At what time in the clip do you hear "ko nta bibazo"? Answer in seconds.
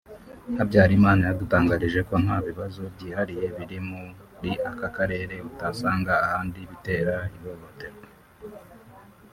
2.09-2.81